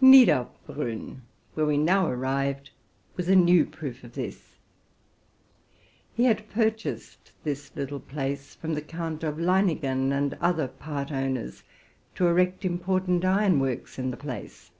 Niederbrunn, 0.00 1.20
where 1.52 1.66
we 1.66 1.76
now 1.76 2.06
arrived, 2.08 2.70
was 3.14 3.28
a 3.28 3.36
new 3.36 3.66
proof 3.66 4.02
of 4.02 4.14
this. 4.14 4.56
He 6.14 6.24
had 6.24 6.48
purchased 6.48 7.30
this 7.44 7.76
little 7.76 8.00
place 8.00 8.54
from 8.54 8.72
the 8.72 8.80
Count 8.80 9.22
of 9.22 9.38
Leiningen 9.38 10.10
and 10.10 10.32
other 10.40 10.68
part 10.68 11.12
owners, 11.12 11.62
to 12.14 12.26
erect 12.26 12.64
important 12.64 13.26
iron 13.26 13.60
works 13.60 13.98
in 13.98 14.10
the 14.10 14.16
place. 14.16 14.70